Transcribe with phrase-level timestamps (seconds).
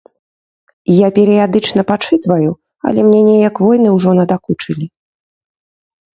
[0.91, 2.49] Я перыядычна пачытваю,
[2.91, 4.85] але мне неяк войны ўжо надакучылі.